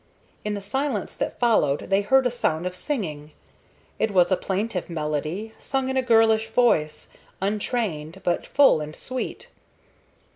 [0.43, 3.33] In the silence that followed they heard a sound of singing.
[3.99, 9.51] It was a plaintive melody, sung in a girlish voice, untrained, but full and sweet.